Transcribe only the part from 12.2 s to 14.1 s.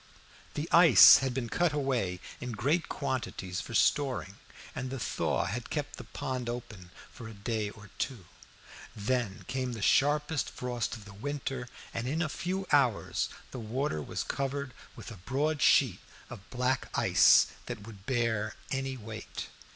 a few hours the water